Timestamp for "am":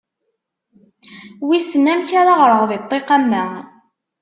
3.15-3.23